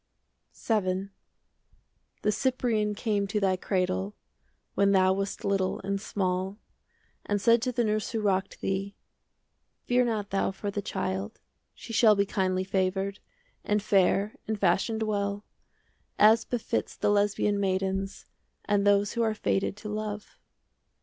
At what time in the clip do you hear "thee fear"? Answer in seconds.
8.61-10.05